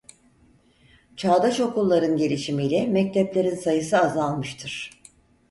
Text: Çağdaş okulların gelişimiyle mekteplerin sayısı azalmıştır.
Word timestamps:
Çağdaş 1.17 1.59
okulların 1.59 2.17
gelişimiyle 2.17 2.87
mekteplerin 2.87 3.55
sayısı 3.55 3.97
azalmıştır. 3.99 5.01